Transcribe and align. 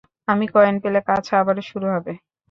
আমি 0.27 0.45
কয়েন 0.55 0.75
পেলে, 0.83 0.99
কাজ 1.09 1.25
আবারও 1.39 1.63
শুরু 1.69 1.87
হবে। 1.95 2.13